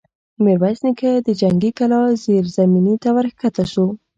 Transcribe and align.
ميرويس 0.43 0.79
نيکه 0.85 1.11
د 1.27 1.29
جنګي 1.41 1.71
کلا 1.77 1.99
زېرزميني 2.23 2.95
ته 3.03 3.09
ور 3.15 3.25
کښه 3.39 3.65
شو. 3.71 3.85